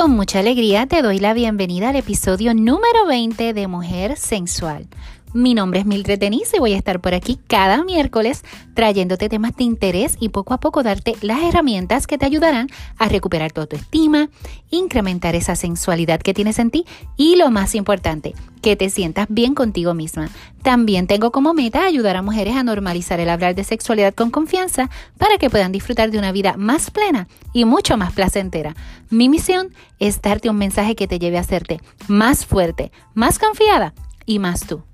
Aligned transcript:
Con 0.00 0.12
mucha 0.12 0.38
alegría 0.38 0.86
te 0.86 1.02
doy 1.02 1.18
la 1.18 1.34
bienvenida 1.34 1.88
al 1.88 1.96
episodio 1.96 2.54
número 2.54 3.04
20 3.08 3.52
de 3.52 3.66
Mujer 3.66 4.16
Sensual. 4.16 4.86
Mi 5.34 5.52
nombre 5.52 5.80
es 5.80 5.86
Mildred 5.86 6.18
Denise 6.18 6.56
y 6.56 6.60
voy 6.60 6.72
a 6.72 6.78
estar 6.78 7.00
por 7.00 7.12
aquí 7.12 7.38
cada 7.48 7.84
miércoles 7.84 8.44
trayéndote 8.72 9.28
temas 9.28 9.54
de 9.56 9.64
interés 9.64 10.16
y 10.18 10.30
poco 10.30 10.54
a 10.54 10.60
poco 10.60 10.82
darte 10.82 11.16
las 11.20 11.42
herramientas 11.42 12.06
que 12.06 12.16
te 12.16 12.24
ayudarán 12.24 12.68
a 12.96 13.08
recuperar 13.08 13.52
tu 13.52 13.60
autoestima, 13.60 14.30
incrementar 14.70 15.34
esa 15.34 15.54
sensualidad 15.54 16.20
que 16.20 16.32
tienes 16.32 16.58
en 16.58 16.70
ti 16.70 16.86
y 17.18 17.36
lo 17.36 17.50
más 17.50 17.74
importante, 17.74 18.34
que 18.62 18.74
te 18.74 18.88
sientas 18.88 19.26
bien 19.28 19.54
contigo 19.54 19.92
misma. 19.92 20.30
También 20.62 21.06
tengo 21.06 21.30
como 21.30 21.52
meta 21.52 21.84
ayudar 21.84 22.16
a 22.16 22.22
mujeres 22.22 22.56
a 22.56 22.62
normalizar 22.62 23.20
el 23.20 23.28
hablar 23.28 23.54
de 23.54 23.64
sexualidad 23.64 24.14
con 24.14 24.30
confianza 24.30 24.88
para 25.18 25.36
que 25.36 25.50
puedan 25.50 25.72
disfrutar 25.72 26.10
de 26.10 26.18
una 26.18 26.32
vida 26.32 26.54
más 26.56 26.90
plena 26.90 27.28
y 27.52 27.66
mucho 27.66 27.98
más 27.98 28.14
placentera. 28.14 28.74
Mi 29.10 29.28
misión 29.28 29.74
es 29.98 30.22
darte 30.22 30.48
un 30.48 30.56
mensaje 30.56 30.96
que 30.96 31.06
te 31.06 31.18
lleve 31.18 31.36
a 31.36 31.42
hacerte 31.42 31.80
más 32.06 32.46
fuerte, 32.46 32.92
más 33.12 33.38
confiada 33.38 33.92
y 34.24 34.38
más 34.38 34.66
tú. 34.66 34.87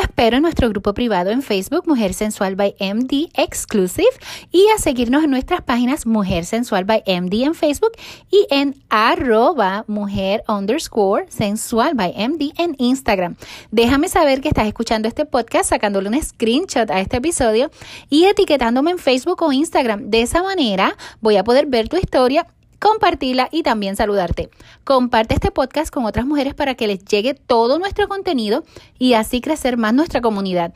Espero 0.00 0.36
en 0.36 0.42
nuestro 0.42 0.68
grupo 0.68 0.94
privado 0.94 1.30
en 1.30 1.42
Facebook 1.42 1.88
Mujer 1.88 2.14
Sensual 2.14 2.54
by 2.54 2.76
MD 2.78 3.30
Exclusive 3.34 4.06
y 4.52 4.64
a 4.68 4.78
seguirnos 4.78 5.24
en 5.24 5.30
nuestras 5.30 5.62
páginas 5.62 6.06
Mujer 6.06 6.44
Sensual 6.44 6.84
by 6.84 7.02
MD 7.04 7.42
en 7.42 7.54
Facebook 7.56 7.90
y 8.30 8.46
en 8.48 8.76
arroba 8.90 9.84
mujer 9.88 10.44
underscore 10.46 11.26
sensual 11.30 11.94
by 11.94 12.14
MD 12.16 12.52
en 12.58 12.76
Instagram. 12.78 13.34
Déjame 13.72 14.08
saber 14.08 14.40
que 14.40 14.48
estás 14.48 14.68
escuchando 14.68 15.08
este 15.08 15.26
podcast 15.26 15.68
sacándole 15.68 16.08
un 16.08 16.22
screenshot 16.22 16.88
a 16.92 17.00
este 17.00 17.16
episodio 17.16 17.72
y 18.08 18.26
etiquetándome 18.26 18.92
en 18.92 18.98
Facebook 18.98 19.42
o 19.42 19.52
Instagram. 19.52 20.10
De 20.10 20.22
esa 20.22 20.44
manera 20.44 20.96
voy 21.20 21.38
a 21.38 21.44
poder 21.44 21.66
ver 21.66 21.88
tu 21.88 21.96
historia 21.96 22.46
compartirla 22.78 23.48
y 23.50 23.62
también 23.62 23.96
saludarte. 23.96 24.50
Comparte 24.84 25.34
este 25.34 25.50
podcast 25.50 25.92
con 25.92 26.04
otras 26.04 26.26
mujeres 26.26 26.54
para 26.54 26.74
que 26.74 26.86
les 26.86 27.04
llegue 27.04 27.34
todo 27.34 27.78
nuestro 27.78 28.08
contenido 28.08 28.64
y 28.98 29.14
así 29.14 29.40
crecer 29.40 29.76
más 29.76 29.94
nuestra 29.94 30.20
comunidad. 30.20 30.72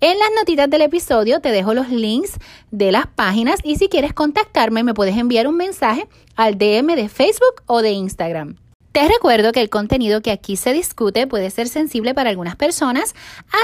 En 0.00 0.18
las 0.18 0.30
notitas 0.36 0.68
del 0.70 0.82
episodio 0.82 1.40
te 1.40 1.50
dejo 1.50 1.74
los 1.74 1.88
links 1.88 2.38
de 2.70 2.92
las 2.92 3.06
páginas 3.06 3.60
y 3.62 3.76
si 3.76 3.88
quieres 3.88 4.12
contactarme 4.12 4.82
me 4.82 4.94
puedes 4.94 5.16
enviar 5.16 5.46
un 5.46 5.56
mensaje 5.56 6.08
al 6.34 6.58
DM 6.58 6.94
de 6.94 7.08
Facebook 7.08 7.62
o 7.66 7.82
de 7.82 7.92
Instagram. 7.92 8.65
Te 8.96 9.06
recuerdo 9.06 9.52
que 9.52 9.60
el 9.60 9.68
contenido 9.68 10.22
que 10.22 10.30
aquí 10.30 10.56
se 10.56 10.72
discute 10.72 11.26
puede 11.26 11.50
ser 11.50 11.68
sensible 11.68 12.14
para 12.14 12.30
algunas 12.30 12.56
personas, 12.56 13.14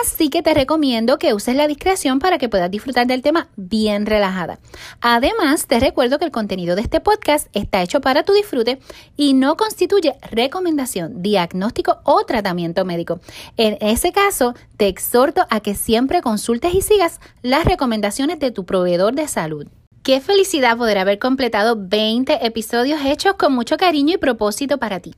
así 0.02 0.28
que 0.28 0.42
te 0.42 0.52
recomiendo 0.52 1.18
que 1.18 1.32
uses 1.32 1.56
la 1.56 1.66
discreción 1.66 2.18
para 2.18 2.36
que 2.36 2.50
puedas 2.50 2.70
disfrutar 2.70 3.06
del 3.06 3.22
tema 3.22 3.48
bien 3.56 4.04
relajada. 4.04 4.58
Además, 5.00 5.66
te 5.66 5.80
recuerdo 5.80 6.18
que 6.18 6.26
el 6.26 6.32
contenido 6.32 6.76
de 6.76 6.82
este 6.82 7.00
podcast 7.00 7.48
está 7.54 7.80
hecho 7.80 8.02
para 8.02 8.24
tu 8.24 8.34
disfrute 8.34 8.78
y 9.16 9.32
no 9.32 9.56
constituye 9.56 10.16
recomendación, 10.30 11.22
diagnóstico 11.22 12.00
o 12.04 12.26
tratamiento 12.26 12.84
médico. 12.84 13.20
En 13.56 13.78
ese 13.80 14.12
caso, 14.12 14.54
te 14.76 14.86
exhorto 14.86 15.46
a 15.48 15.60
que 15.60 15.74
siempre 15.74 16.20
consultes 16.20 16.74
y 16.74 16.82
sigas 16.82 17.20
las 17.40 17.64
recomendaciones 17.64 18.38
de 18.38 18.50
tu 18.50 18.66
proveedor 18.66 19.14
de 19.14 19.26
salud. 19.28 19.66
Qué 20.02 20.20
felicidad 20.20 20.76
poder 20.76 20.98
haber 20.98 21.20
completado 21.20 21.76
20 21.78 22.44
episodios 22.44 23.00
hechos 23.04 23.34
con 23.34 23.54
mucho 23.54 23.76
cariño 23.76 24.14
y 24.14 24.18
propósito 24.18 24.78
para 24.78 24.98
ti. 24.98 25.14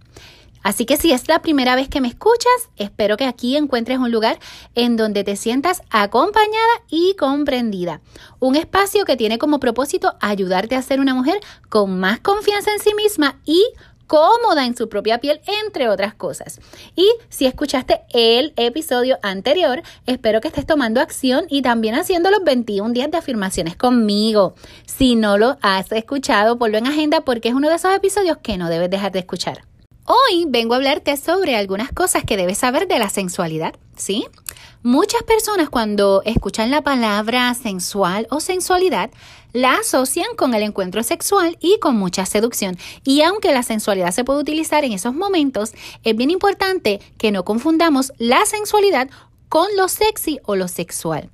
Así 0.63 0.85
que 0.85 0.99
si 0.99 1.11
es 1.11 1.27
la 1.27 1.41
primera 1.41 1.75
vez 1.75 1.89
que 1.89 2.03
me 2.03 2.09
escuchas, 2.09 2.53
espero 2.77 3.17
que 3.17 3.25
aquí 3.25 3.57
encuentres 3.57 3.99
un 3.99 4.12
lugar 4.12 4.39
en 4.75 4.99
donde 4.99 5.25
te 5.25 5.37
sientas 5.37 5.81
acompañada 5.89 6.83
y 6.91 7.17
comprendida. 7.17 8.03
Un 8.41 8.57
espacio 8.57 9.07
que 9.07 9.17
tiene 9.17 9.39
como 9.39 9.59
propósito 9.59 10.17
ayudarte 10.21 10.77
a 10.77 10.83
ser 10.83 11.01
una 11.01 11.15
mujer 11.15 11.41
con 11.71 11.99
más 11.99 12.21
confianza 12.21 12.71
en 12.71 12.81
sí 12.81 12.93
misma 12.94 13.41
y 13.47 13.65
cómoda 14.14 14.64
en 14.64 14.76
su 14.76 14.88
propia 14.88 15.19
piel, 15.19 15.41
entre 15.64 15.88
otras 15.88 16.14
cosas. 16.14 16.60
Y 16.94 17.04
si 17.30 17.47
escuchaste 17.47 18.02
el 18.10 18.52
episodio 18.54 19.19
anterior, 19.22 19.82
espero 20.06 20.41
que 20.41 20.47
estés 20.47 20.66
tomando 20.66 21.00
acción 21.00 21.47
y 21.48 21.62
también 21.62 21.97
haciendo 21.97 22.30
los 22.30 22.44
21 22.44 22.92
días 22.92 23.10
de 23.10 23.19
afirmaciones 23.19 23.75
conmigo. 23.75 24.54
Si 24.86 25.16
no 25.16 25.36
lo 25.36 25.58
has 25.62 25.91
escuchado, 25.91 26.56
ponlo 26.58 26.78
en 26.78 26.86
agenda 26.86 27.22
porque 27.22 27.48
es 27.48 27.54
uno 27.56 27.69
de 27.69 27.75
esos 27.75 27.92
episodios 27.92 28.38
que 28.38 28.56
no 28.56 28.69
debes 28.69 28.88
dejar 28.88 29.10
de 29.10 29.19
escuchar. 29.19 29.64
Hoy 30.06 30.44
vengo 30.47 30.75
a 30.75 30.76
hablarte 30.76 31.16
sobre 31.16 31.56
algunas 31.56 31.91
cosas 31.91 32.25
que 32.25 32.37
debes 32.37 32.59
saber 32.59 32.87
de 32.87 32.98
la 32.98 33.09
sensualidad, 33.09 33.75
¿sí? 33.97 34.26
Muchas 34.82 35.22
personas 35.22 35.70
cuando 35.70 36.20
escuchan 36.26 36.70
la 36.70 36.82
palabra 36.82 37.54
sensual 37.54 38.26
o 38.28 38.41
sensualidad 38.41 39.10
la 39.54 39.76
asocian 39.76 40.37
con 40.37 40.53
el 40.53 40.62
encuentro 40.62 41.03
sexual 41.03 41.56
y 41.59 41.78
con 41.81 41.97
mucha 41.97 42.26
seducción. 42.26 42.76
Y 43.03 43.22
aunque 43.22 43.54
la 43.54 43.62
sensualidad 43.62 44.10
se 44.10 44.25
puede 44.25 44.41
utilizar 44.41 44.84
en 44.84 44.93
esos 44.93 45.14
momentos, 45.14 45.72
es 46.03 46.14
bien 46.14 46.31
importante 46.31 47.00
que 47.16 47.32
no 47.32 47.47
confundamos 47.47 48.12
la 48.19 48.44
sensualidad 48.44 49.09
con 49.48 49.75
lo 49.75 49.88
sexy 49.88 50.38
o 50.44 50.54
lo 50.54 50.69
sexual. 50.69 51.31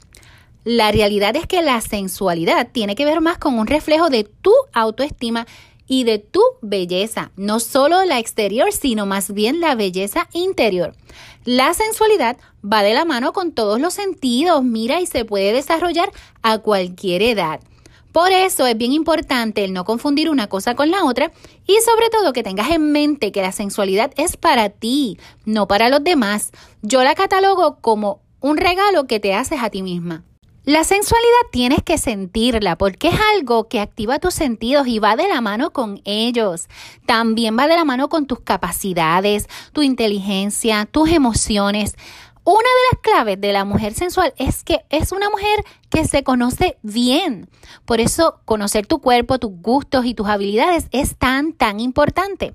La 0.62 0.92
realidad 0.92 1.34
es 1.34 1.46
que 1.46 1.62
la 1.62 1.80
sensualidad 1.80 2.68
tiene 2.70 2.94
que 2.94 3.06
ver 3.06 3.20
más 3.20 3.38
con 3.38 3.58
un 3.58 3.66
reflejo 3.66 4.10
de 4.10 4.24
tu 4.24 4.52
autoestima 4.74 5.46
y 5.90 6.04
de 6.04 6.20
tu 6.20 6.40
belleza, 6.62 7.32
no 7.34 7.58
solo 7.58 8.04
la 8.04 8.20
exterior, 8.20 8.70
sino 8.70 9.06
más 9.06 9.34
bien 9.34 9.58
la 9.58 9.74
belleza 9.74 10.28
interior. 10.32 10.94
La 11.44 11.74
sensualidad 11.74 12.36
va 12.64 12.84
de 12.84 12.94
la 12.94 13.04
mano 13.04 13.32
con 13.32 13.50
todos 13.50 13.80
los 13.80 13.92
sentidos, 13.92 14.62
mira, 14.62 15.00
y 15.00 15.06
se 15.06 15.24
puede 15.24 15.52
desarrollar 15.52 16.12
a 16.42 16.58
cualquier 16.58 17.22
edad. 17.22 17.58
Por 18.12 18.30
eso 18.30 18.68
es 18.68 18.78
bien 18.78 18.92
importante 18.92 19.64
el 19.64 19.72
no 19.72 19.84
confundir 19.84 20.30
una 20.30 20.46
cosa 20.46 20.76
con 20.76 20.92
la 20.92 21.04
otra 21.04 21.32
y 21.66 21.76
sobre 21.84 22.08
todo 22.08 22.32
que 22.32 22.44
tengas 22.44 22.70
en 22.70 22.92
mente 22.92 23.32
que 23.32 23.42
la 23.42 23.50
sensualidad 23.50 24.12
es 24.16 24.36
para 24.36 24.68
ti, 24.68 25.18
no 25.44 25.66
para 25.66 25.88
los 25.88 26.04
demás. 26.04 26.52
Yo 26.82 27.02
la 27.02 27.16
catalogo 27.16 27.78
como 27.80 28.20
un 28.38 28.58
regalo 28.58 29.08
que 29.08 29.18
te 29.18 29.34
haces 29.34 29.60
a 29.60 29.70
ti 29.70 29.82
misma. 29.82 30.22
La 30.70 30.84
sensualidad 30.84 31.50
tienes 31.50 31.82
que 31.82 31.98
sentirla 31.98 32.78
porque 32.78 33.08
es 33.08 33.16
algo 33.34 33.66
que 33.66 33.80
activa 33.80 34.20
tus 34.20 34.34
sentidos 34.34 34.86
y 34.86 35.00
va 35.00 35.16
de 35.16 35.26
la 35.26 35.40
mano 35.40 35.72
con 35.72 36.00
ellos. 36.04 36.68
También 37.06 37.58
va 37.58 37.66
de 37.66 37.74
la 37.74 37.84
mano 37.84 38.08
con 38.08 38.26
tus 38.26 38.38
capacidades, 38.38 39.48
tu 39.72 39.82
inteligencia, 39.82 40.86
tus 40.86 41.10
emociones. 41.10 41.96
Una 42.44 42.54
de 42.54 42.92
las 42.92 43.00
claves 43.02 43.40
de 43.40 43.52
la 43.52 43.64
mujer 43.64 43.94
sensual 43.94 44.32
es 44.36 44.62
que 44.62 44.84
es 44.90 45.10
una 45.10 45.28
mujer 45.28 45.64
que 45.88 46.04
se 46.04 46.22
conoce 46.22 46.78
bien. 46.82 47.50
Por 47.84 47.98
eso 47.98 48.38
conocer 48.44 48.86
tu 48.86 49.00
cuerpo, 49.00 49.40
tus 49.40 49.50
gustos 49.50 50.04
y 50.04 50.14
tus 50.14 50.28
habilidades 50.28 50.86
es 50.92 51.16
tan, 51.16 51.52
tan 51.52 51.80
importante. 51.80 52.54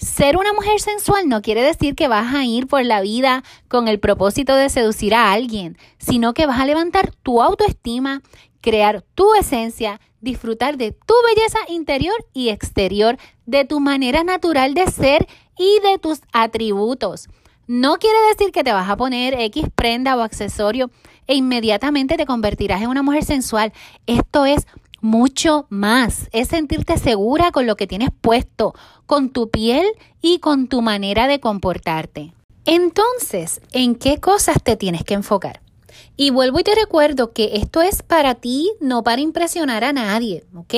Ser 0.00 0.38
una 0.38 0.54
mujer 0.54 0.80
sensual 0.80 1.28
no 1.28 1.42
quiere 1.42 1.62
decir 1.62 1.94
que 1.94 2.08
vas 2.08 2.34
a 2.34 2.46
ir 2.46 2.66
por 2.66 2.82
la 2.82 3.02
vida 3.02 3.44
con 3.68 3.86
el 3.86 4.00
propósito 4.00 4.56
de 4.56 4.70
seducir 4.70 5.14
a 5.14 5.30
alguien, 5.30 5.76
sino 5.98 6.32
que 6.32 6.46
vas 6.46 6.58
a 6.58 6.64
levantar 6.64 7.10
tu 7.22 7.42
autoestima, 7.42 8.22
crear 8.62 9.04
tu 9.14 9.34
esencia, 9.34 10.00
disfrutar 10.22 10.78
de 10.78 10.92
tu 10.92 11.12
belleza 11.28 11.58
interior 11.68 12.14
y 12.32 12.48
exterior, 12.48 13.18
de 13.44 13.66
tu 13.66 13.78
manera 13.78 14.24
natural 14.24 14.72
de 14.72 14.86
ser 14.86 15.28
y 15.58 15.80
de 15.80 15.98
tus 15.98 16.22
atributos. 16.32 17.28
No 17.66 17.98
quiere 17.98 18.16
decir 18.30 18.52
que 18.52 18.64
te 18.64 18.72
vas 18.72 18.88
a 18.88 18.96
poner 18.96 19.34
X 19.34 19.66
prenda 19.74 20.16
o 20.16 20.22
accesorio 20.22 20.90
e 21.26 21.34
inmediatamente 21.34 22.16
te 22.16 22.24
convertirás 22.24 22.80
en 22.80 22.88
una 22.88 23.02
mujer 23.02 23.24
sensual. 23.24 23.74
Esto 24.06 24.46
es 24.46 24.66
mucho 25.00 25.66
más. 25.68 26.28
Es 26.32 26.48
sentirte 26.48 26.98
segura 26.98 27.50
con 27.50 27.66
lo 27.66 27.76
que 27.76 27.86
tienes 27.86 28.10
puesto, 28.20 28.74
con 29.06 29.30
tu 29.30 29.50
piel 29.50 29.86
y 30.20 30.38
con 30.38 30.68
tu 30.68 30.82
manera 30.82 31.26
de 31.26 31.40
comportarte. 31.40 32.32
Entonces, 32.64 33.60
¿en 33.72 33.94
qué 33.94 34.18
cosas 34.20 34.62
te 34.62 34.76
tienes 34.76 35.04
que 35.04 35.14
enfocar? 35.14 35.60
Y 36.16 36.30
vuelvo 36.30 36.60
y 36.60 36.64
te 36.64 36.74
recuerdo 36.74 37.32
que 37.32 37.56
esto 37.56 37.82
es 37.82 38.02
para 38.02 38.34
ti, 38.34 38.70
no 38.80 39.02
para 39.02 39.22
impresionar 39.22 39.84
a 39.84 39.92
nadie, 39.92 40.44
¿ok? 40.54 40.74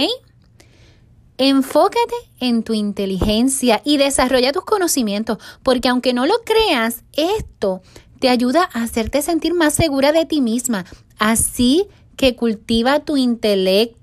Enfócate 1.38 2.14
en 2.40 2.62
tu 2.62 2.74
inteligencia 2.74 3.82
y 3.84 3.96
desarrolla 3.96 4.52
tus 4.52 4.64
conocimientos, 4.64 5.38
porque 5.62 5.88
aunque 5.88 6.12
no 6.12 6.26
lo 6.26 6.34
creas, 6.44 7.02
esto 7.14 7.82
te 8.20 8.28
ayuda 8.28 8.68
a 8.72 8.84
hacerte 8.84 9.20
sentir 9.22 9.52
más 9.52 9.74
segura 9.74 10.12
de 10.12 10.24
ti 10.24 10.40
misma. 10.40 10.84
Así 11.18 11.88
que 12.16 12.36
cultiva 12.36 13.00
tu 13.00 13.16
intelecto 13.16 14.01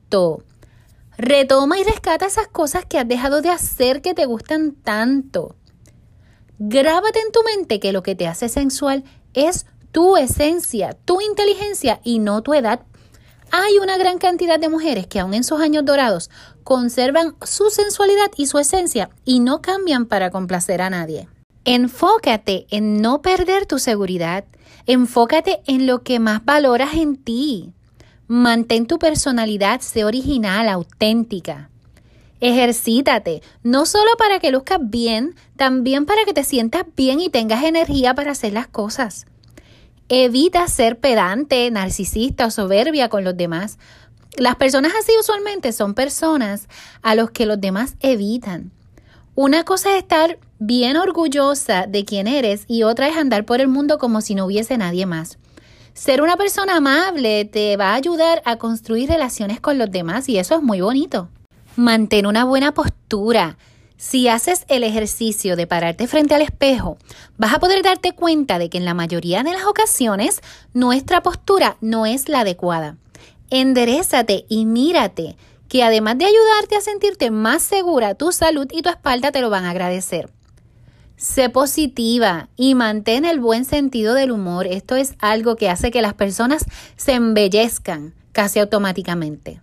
Retoma 1.17 1.79
y 1.79 1.83
rescata 1.83 2.25
esas 2.25 2.47
cosas 2.47 2.85
que 2.85 2.97
has 2.97 3.07
dejado 3.07 3.41
de 3.41 3.49
hacer 3.49 4.01
que 4.01 4.13
te 4.13 4.25
gustan 4.25 4.71
tanto. 4.71 5.55
Grábate 6.57 7.19
en 7.19 7.31
tu 7.31 7.41
mente 7.43 7.79
que 7.79 7.93
lo 7.93 8.03
que 8.03 8.15
te 8.15 8.27
hace 8.27 8.49
sensual 8.49 9.03
es 9.33 9.65
tu 9.91 10.17
esencia, 10.17 10.97
tu 11.05 11.21
inteligencia 11.21 11.99
y 12.03 12.19
no 12.19 12.41
tu 12.41 12.53
edad. 12.53 12.81
Hay 13.51 13.79
una 13.79 13.97
gran 13.97 14.17
cantidad 14.17 14.59
de 14.59 14.69
mujeres 14.69 15.07
que 15.07 15.19
aún 15.19 15.33
en 15.33 15.43
sus 15.43 15.59
años 15.59 15.83
dorados 15.85 16.29
conservan 16.63 17.35
su 17.43 17.69
sensualidad 17.69 18.31
y 18.37 18.45
su 18.45 18.59
esencia 18.59 19.09
y 19.25 19.39
no 19.39 19.61
cambian 19.61 20.05
para 20.05 20.29
complacer 20.29 20.81
a 20.81 20.89
nadie. 20.89 21.27
Enfócate 21.65 22.67
en 22.69 23.01
no 23.01 23.21
perder 23.21 23.65
tu 23.65 23.79
seguridad. 23.79 24.45
Enfócate 24.85 25.61
en 25.67 25.87
lo 25.87 26.03
que 26.03 26.19
más 26.19 26.45
valoras 26.45 26.93
en 26.93 27.15
ti. 27.17 27.73
Mantén 28.31 28.85
tu 28.85 28.99
personalidad, 28.99 29.81
sé 29.81 30.05
original, 30.05 30.69
auténtica. 30.69 31.71
Ejercítate, 32.39 33.41
no 33.63 33.87
solo 33.87 34.11
para 34.19 34.37
que 34.37 34.51
luzcas 34.51 34.79
bien, 34.83 35.33
también 35.57 36.05
para 36.05 36.23
que 36.25 36.33
te 36.35 36.43
sientas 36.43 36.83
bien 36.95 37.21
y 37.21 37.29
tengas 37.29 37.63
energía 37.63 38.13
para 38.13 38.29
hacer 38.29 38.53
las 38.53 38.67
cosas. 38.67 39.25
Evita 40.09 40.67
ser 40.67 40.99
pedante, 40.99 41.71
narcisista 41.71 42.45
o 42.45 42.51
soberbia 42.51 43.09
con 43.09 43.23
los 43.23 43.35
demás. 43.35 43.79
Las 44.37 44.57
personas 44.57 44.93
así 44.99 45.11
usualmente 45.19 45.71
son 45.71 45.95
personas 45.95 46.67
a 47.01 47.15
los 47.15 47.31
que 47.31 47.47
los 47.47 47.59
demás 47.59 47.95
evitan. 47.99 48.69
Una 49.33 49.63
cosa 49.63 49.93
es 49.93 50.03
estar 50.03 50.37
bien 50.59 50.97
orgullosa 50.97 51.87
de 51.87 52.05
quién 52.05 52.27
eres 52.27 52.65
y 52.67 52.83
otra 52.83 53.09
es 53.09 53.17
andar 53.17 53.45
por 53.45 53.59
el 53.59 53.69
mundo 53.69 53.97
como 53.97 54.21
si 54.21 54.35
no 54.35 54.45
hubiese 54.45 54.77
nadie 54.77 55.07
más. 55.07 55.39
Ser 55.93 56.21
una 56.21 56.37
persona 56.37 56.77
amable 56.77 57.45
te 57.45 57.75
va 57.77 57.91
a 57.91 57.95
ayudar 57.95 58.41
a 58.45 58.57
construir 58.57 59.09
relaciones 59.09 59.59
con 59.59 59.77
los 59.77 59.91
demás 59.91 60.29
y 60.29 60.37
eso 60.37 60.55
es 60.55 60.61
muy 60.61 60.81
bonito. 60.81 61.29
Mantén 61.75 62.25
una 62.25 62.45
buena 62.45 62.73
postura. 62.73 63.57
Si 63.97 64.29
haces 64.29 64.63
el 64.69 64.83
ejercicio 64.83 65.57
de 65.57 65.67
pararte 65.67 66.07
frente 66.07 66.33
al 66.33 66.41
espejo, 66.41 66.97
vas 67.37 67.53
a 67.53 67.59
poder 67.59 67.83
darte 67.83 68.13
cuenta 68.13 68.57
de 68.57 68.69
que 68.69 68.77
en 68.77 68.85
la 68.85 68.93
mayoría 68.93 69.43
de 69.43 69.51
las 69.51 69.65
ocasiones 69.65 70.39
nuestra 70.73 71.21
postura 71.21 71.75
no 71.81 72.05
es 72.05 72.29
la 72.29 72.41
adecuada. 72.41 72.95
Enderezate 73.49 74.45
y 74.47 74.65
mírate, 74.65 75.35
que 75.67 75.83
además 75.83 76.17
de 76.17 76.25
ayudarte 76.25 76.77
a 76.77 76.81
sentirte 76.81 77.29
más 77.29 77.61
segura, 77.61 78.15
tu 78.15 78.31
salud 78.31 78.67
y 78.71 78.81
tu 78.81 78.89
espalda 78.89 79.31
te 79.33 79.41
lo 79.41 79.49
van 79.49 79.65
a 79.65 79.71
agradecer. 79.71 80.31
Sé 81.19 81.49
positiva 81.49 82.47
y 82.55 82.75
mantén 82.75 83.25
el 83.25 83.41
buen 83.41 83.65
sentido 83.65 84.13
del 84.13 84.31
humor. 84.31 84.65
Esto 84.67 84.95
es 84.95 85.15
algo 85.19 85.57
que 85.57 85.69
hace 85.69 85.91
que 85.91 86.01
las 86.01 86.13
personas 86.13 86.63
se 86.95 87.11
embellezcan 87.11 88.13
casi 88.31 88.59
automáticamente. 88.59 89.59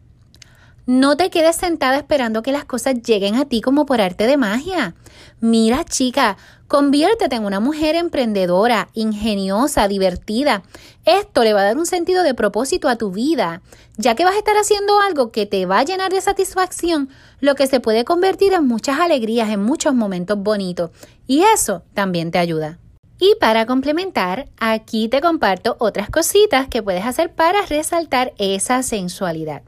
No 0.87 1.17
te 1.17 1.31
quedes 1.31 1.57
sentada 1.57 1.97
esperando 1.97 2.45
que 2.45 2.53
las 2.53 2.65
cosas 2.65 3.03
lleguen 3.03 3.35
a 3.35 3.45
ti 3.45 3.61
como 3.61 3.87
por 3.87 4.01
arte 4.01 4.29
de 4.29 4.37
magia. 4.37 4.95
Mira, 5.41 5.83
chica, 5.83 6.37
conviértete 6.69 7.35
en 7.35 7.45
una 7.45 7.59
mujer 7.59 7.97
emprendedora, 7.97 8.89
ingeniosa, 8.95 9.89
divertida. 9.89 10.63
Esto 11.05 11.43
le 11.43 11.55
va 11.55 11.63
a 11.63 11.65
dar 11.65 11.77
un 11.77 11.87
sentido 11.87 12.23
de 12.23 12.35
propósito 12.35 12.89
a 12.89 12.95
tu 12.95 13.11
vida, 13.11 13.63
ya 13.97 14.15
que 14.15 14.25
vas 14.25 14.37
a 14.37 14.39
estar 14.39 14.55
haciendo 14.57 15.01
algo 15.01 15.33
que 15.33 15.45
te 15.45 15.67
va 15.67 15.81
a 15.81 15.85
llenar 15.85 16.13
de 16.13 16.21
satisfacción, 16.21 17.09
lo 17.41 17.57
que 17.57 17.67
se 17.67 17.81
puede 17.81 18.05
convertir 18.05 18.53
en 18.53 18.69
muchas 18.69 19.01
alegrías, 19.01 19.51
en 19.51 19.65
muchos 19.65 19.93
momentos 19.93 20.39
bonitos. 20.39 20.93
Y 21.27 21.43
eso 21.43 21.83
también 21.95 22.31
te 22.31 22.39
ayuda. 22.39 22.79
Y 23.19 23.35
para 23.41 23.67
complementar, 23.67 24.49
aquí 24.61 25.09
te 25.09 25.21
comparto 25.21 25.75
otras 25.81 26.11
cositas 26.11 26.69
que 26.69 26.85
puedes 26.85 27.05
hacer 27.05 27.35
para 27.35 27.67
resaltar 27.67 28.35
esa 28.39 28.85
sensualidad. 28.85 29.63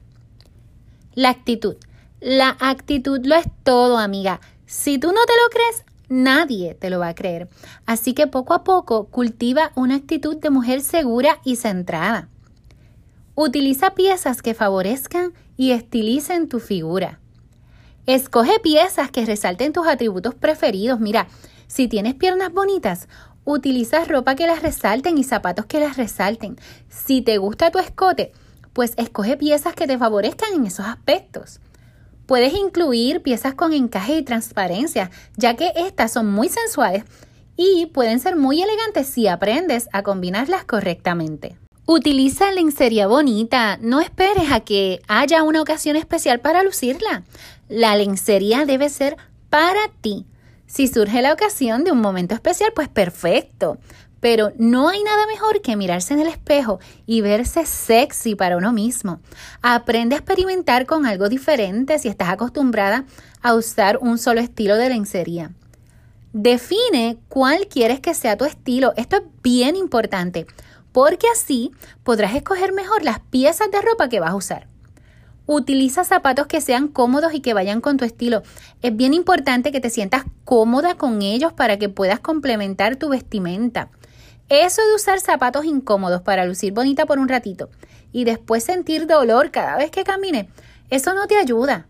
La 1.18 1.30
actitud. 1.30 1.74
La 2.20 2.56
actitud 2.60 3.18
lo 3.26 3.34
es 3.34 3.46
todo, 3.64 3.98
amiga. 3.98 4.40
Si 4.66 4.98
tú 4.98 5.08
no 5.08 5.18
te 5.26 5.32
lo 5.32 5.50
crees, 5.50 5.84
nadie 6.08 6.76
te 6.76 6.90
lo 6.90 7.00
va 7.00 7.08
a 7.08 7.14
creer. 7.16 7.48
Así 7.86 8.14
que 8.14 8.28
poco 8.28 8.54
a 8.54 8.62
poco 8.62 9.06
cultiva 9.06 9.72
una 9.74 9.96
actitud 9.96 10.36
de 10.36 10.50
mujer 10.50 10.80
segura 10.80 11.40
y 11.42 11.56
centrada. 11.56 12.28
Utiliza 13.34 13.96
piezas 13.96 14.42
que 14.42 14.54
favorezcan 14.54 15.32
y 15.56 15.72
estilicen 15.72 16.48
tu 16.48 16.60
figura. 16.60 17.18
Escoge 18.06 18.60
piezas 18.60 19.10
que 19.10 19.26
resalten 19.26 19.72
tus 19.72 19.88
atributos 19.88 20.36
preferidos. 20.36 21.00
Mira, 21.00 21.26
si 21.66 21.88
tienes 21.88 22.14
piernas 22.14 22.52
bonitas, 22.52 23.08
utiliza 23.44 24.04
ropa 24.04 24.36
que 24.36 24.46
las 24.46 24.62
resalten 24.62 25.18
y 25.18 25.24
zapatos 25.24 25.66
que 25.66 25.80
las 25.80 25.96
resalten. 25.96 26.60
Si 26.88 27.22
te 27.22 27.38
gusta 27.38 27.72
tu 27.72 27.80
escote, 27.80 28.32
pues 28.78 28.94
escoge 28.96 29.36
piezas 29.36 29.74
que 29.74 29.88
te 29.88 29.98
favorezcan 29.98 30.54
en 30.54 30.64
esos 30.64 30.86
aspectos. 30.86 31.58
Puedes 32.26 32.54
incluir 32.54 33.22
piezas 33.22 33.54
con 33.54 33.72
encaje 33.72 34.18
y 34.18 34.22
transparencia, 34.22 35.10
ya 35.36 35.56
que 35.56 35.72
estas 35.74 36.12
son 36.12 36.30
muy 36.30 36.48
sensuales 36.48 37.02
y 37.56 37.86
pueden 37.86 38.20
ser 38.20 38.36
muy 38.36 38.62
elegantes 38.62 39.08
si 39.08 39.26
aprendes 39.26 39.88
a 39.92 40.04
combinarlas 40.04 40.64
correctamente. 40.64 41.56
Utiliza 41.86 42.52
lencería 42.52 43.08
bonita, 43.08 43.78
no 43.80 43.98
esperes 43.98 44.52
a 44.52 44.60
que 44.60 45.00
haya 45.08 45.42
una 45.42 45.60
ocasión 45.60 45.96
especial 45.96 46.38
para 46.38 46.62
lucirla. 46.62 47.24
La 47.68 47.96
lencería 47.96 48.64
debe 48.64 48.90
ser 48.90 49.16
para 49.50 49.88
ti. 50.00 50.24
Si 50.68 50.86
surge 50.86 51.20
la 51.20 51.32
ocasión 51.32 51.82
de 51.82 51.90
un 51.90 52.00
momento 52.00 52.36
especial, 52.36 52.70
pues 52.76 52.88
perfecto. 52.88 53.78
Pero 54.20 54.52
no 54.58 54.88
hay 54.88 55.02
nada 55.02 55.26
mejor 55.26 55.62
que 55.62 55.76
mirarse 55.76 56.14
en 56.14 56.20
el 56.20 56.26
espejo 56.26 56.80
y 57.06 57.20
verse 57.20 57.66
sexy 57.66 58.34
para 58.34 58.56
uno 58.56 58.72
mismo. 58.72 59.20
Aprende 59.62 60.14
a 60.14 60.18
experimentar 60.18 60.86
con 60.86 61.06
algo 61.06 61.28
diferente 61.28 61.98
si 61.98 62.08
estás 62.08 62.30
acostumbrada 62.30 63.04
a 63.42 63.54
usar 63.54 63.98
un 64.00 64.18
solo 64.18 64.40
estilo 64.40 64.76
de 64.76 64.88
lencería. 64.88 65.52
Define 66.32 67.18
cuál 67.28 67.68
quieres 67.68 68.00
que 68.00 68.14
sea 68.14 68.36
tu 68.36 68.44
estilo. 68.44 68.92
Esto 68.96 69.16
es 69.16 69.22
bien 69.42 69.76
importante 69.76 70.46
porque 70.92 71.26
así 71.32 71.70
podrás 72.02 72.34
escoger 72.34 72.72
mejor 72.72 73.04
las 73.04 73.20
piezas 73.20 73.70
de 73.70 73.80
ropa 73.80 74.08
que 74.08 74.20
vas 74.20 74.30
a 74.30 74.36
usar. 74.36 74.66
Utiliza 75.46 76.04
zapatos 76.04 76.46
que 76.46 76.60
sean 76.60 76.88
cómodos 76.88 77.32
y 77.32 77.40
que 77.40 77.54
vayan 77.54 77.80
con 77.80 77.96
tu 77.96 78.04
estilo. 78.04 78.42
Es 78.82 78.94
bien 78.94 79.14
importante 79.14 79.72
que 79.72 79.80
te 79.80 79.88
sientas 79.88 80.24
cómoda 80.44 80.96
con 80.96 81.22
ellos 81.22 81.54
para 81.54 81.78
que 81.78 81.88
puedas 81.88 82.20
complementar 82.20 82.96
tu 82.96 83.08
vestimenta. 83.08 83.88
Eso 84.48 84.80
de 84.86 84.94
usar 84.94 85.20
zapatos 85.20 85.64
incómodos 85.64 86.22
para 86.22 86.46
lucir 86.46 86.72
bonita 86.72 87.04
por 87.04 87.18
un 87.18 87.28
ratito 87.28 87.68
y 88.12 88.24
después 88.24 88.64
sentir 88.64 89.06
dolor 89.06 89.50
cada 89.50 89.76
vez 89.76 89.90
que 89.90 90.04
camine, 90.04 90.48
eso 90.88 91.12
no 91.12 91.26
te 91.26 91.36
ayuda. 91.36 91.86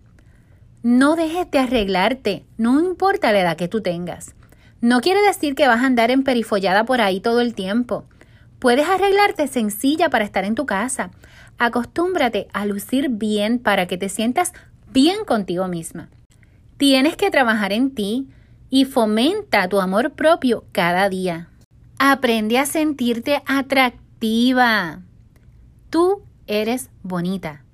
No 0.82 1.14
dejes 1.14 1.50
de 1.50 1.58
arreglarte, 1.58 2.46
no 2.56 2.80
importa 2.80 3.32
la 3.32 3.40
edad 3.40 3.56
que 3.56 3.68
tú 3.68 3.80
tengas. 3.80 4.34
No 4.80 5.00
quiere 5.00 5.20
decir 5.22 5.54
que 5.54 5.68
vas 5.68 5.82
a 5.82 5.86
andar 5.86 6.10
emperifollada 6.10 6.84
por 6.84 7.00
ahí 7.00 7.20
todo 7.20 7.40
el 7.40 7.54
tiempo. 7.54 8.04
Puedes 8.58 8.88
arreglarte 8.88 9.46
sencilla 9.46 10.08
para 10.08 10.24
estar 10.24 10.44
en 10.44 10.54
tu 10.54 10.66
casa. 10.66 11.10
Acostúmbrate 11.58 12.48
a 12.52 12.66
lucir 12.66 13.08
bien 13.08 13.58
para 13.58 13.86
que 13.86 13.98
te 13.98 14.08
sientas 14.08 14.52
bien 14.92 15.24
contigo 15.24 15.68
misma. 15.68 16.08
Tienes 16.76 17.16
que 17.16 17.30
trabajar 17.30 17.72
en 17.72 17.94
ti 17.94 18.28
y 18.70 18.84
fomenta 18.84 19.68
tu 19.68 19.80
amor 19.80 20.12
propio 20.12 20.64
cada 20.72 21.08
día. 21.08 21.48
Aprende 21.98 22.58
a 22.58 22.66
sentirte 22.66 23.42
atractiva. 23.46 25.02
Tú 25.90 26.22
eres 26.46 26.90
bonita. 27.02 27.64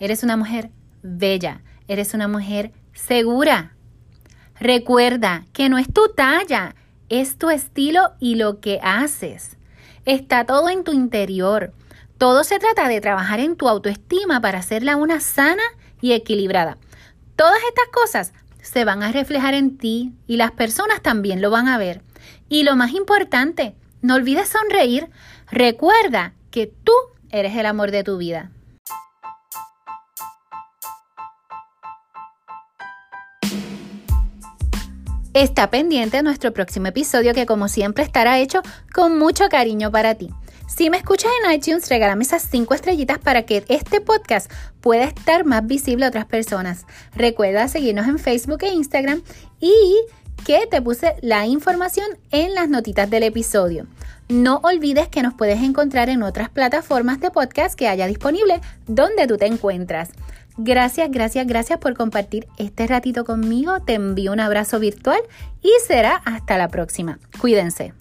Eres 0.00 0.24
una 0.24 0.36
mujer 0.36 0.70
bella. 1.02 1.62
Eres 1.86 2.12
una 2.12 2.26
mujer 2.26 2.72
segura. 2.92 3.76
Recuerda 4.58 5.44
que 5.52 5.68
no 5.68 5.78
es 5.78 5.92
tu 5.92 6.08
talla, 6.08 6.74
es 7.08 7.38
tu 7.38 7.50
estilo 7.50 8.14
y 8.18 8.34
lo 8.34 8.58
que 8.58 8.80
haces. 8.82 9.56
Está 10.04 10.44
todo 10.44 10.68
en 10.70 10.82
tu 10.82 10.92
interior. 10.92 11.72
Todo 12.18 12.42
se 12.42 12.58
trata 12.58 12.88
de 12.88 13.00
trabajar 13.00 13.38
en 13.38 13.54
tu 13.54 13.68
autoestima 13.68 14.40
para 14.40 14.58
hacerla 14.58 14.96
una 14.96 15.20
sana 15.20 15.62
y 16.00 16.12
equilibrada. 16.12 16.78
Todas 17.36 17.60
estas 17.68 17.86
cosas 17.92 18.32
se 18.60 18.84
van 18.84 19.04
a 19.04 19.12
reflejar 19.12 19.54
en 19.54 19.78
ti 19.78 20.14
y 20.26 20.36
las 20.36 20.50
personas 20.50 21.00
también 21.00 21.40
lo 21.40 21.50
van 21.50 21.68
a 21.68 21.78
ver. 21.78 22.02
Y 22.48 22.62
lo 22.62 22.76
más 22.76 22.92
importante, 22.92 23.74
no 24.02 24.14
olvides 24.14 24.48
sonreír. 24.48 25.08
Recuerda 25.50 26.34
que 26.50 26.66
tú 26.66 26.92
eres 27.30 27.56
el 27.56 27.66
amor 27.66 27.90
de 27.90 28.04
tu 28.04 28.16
vida. 28.18 28.50
Está 35.34 35.70
pendiente 35.70 36.20
nuestro 36.22 36.52
próximo 36.52 36.88
episodio 36.88 37.32
que 37.32 37.46
como 37.46 37.68
siempre 37.68 38.02
estará 38.02 38.40
hecho 38.40 38.60
con 38.92 39.18
mucho 39.18 39.48
cariño 39.48 39.92
para 39.92 40.16
ti. 40.16 40.30
Si 40.68 40.90
me 40.90 40.96
escuchas 40.96 41.30
en 41.44 41.52
iTunes, 41.52 41.88
regálame 41.88 42.24
esas 42.24 42.42
5 42.42 42.74
estrellitas 42.74 43.18
para 43.18 43.44
que 43.46 43.64
este 43.68 44.00
podcast 44.00 44.50
pueda 44.80 45.04
estar 45.04 45.44
más 45.44 45.66
visible 45.66 46.04
a 46.04 46.08
otras 46.08 46.26
personas. 46.26 46.86
Recuerda 47.14 47.68
seguirnos 47.68 48.06
en 48.06 48.18
Facebook 48.18 48.62
e 48.62 48.72
Instagram 48.72 49.22
y 49.60 49.72
que 50.44 50.66
te 50.66 50.82
puse 50.82 51.16
la 51.20 51.46
información 51.46 52.06
en 52.30 52.54
las 52.54 52.68
notitas 52.68 53.08
del 53.10 53.22
episodio. 53.22 53.86
No 54.28 54.60
olvides 54.62 55.08
que 55.08 55.22
nos 55.22 55.34
puedes 55.34 55.62
encontrar 55.62 56.08
en 56.08 56.22
otras 56.22 56.50
plataformas 56.50 57.20
de 57.20 57.30
podcast 57.30 57.78
que 57.78 57.88
haya 57.88 58.06
disponible 58.06 58.60
donde 58.86 59.26
tú 59.26 59.36
te 59.36 59.46
encuentras. 59.46 60.10
Gracias, 60.58 61.10
gracias, 61.10 61.46
gracias 61.46 61.78
por 61.78 61.94
compartir 61.94 62.48
este 62.56 62.86
ratito 62.86 63.24
conmigo. 63.24 63.80
Te 63.80 63.94
envío 63.94 64.32
un 64.32 64.40
abrazo 64.40 64.80
virtual 64.80 65.20
y 65.62 65.70
será 65.86 66.16
hasta 66.24 66.58
la 66.58 66.68
próxima. 66.68 67.18
Cuídense. 67.40 67.94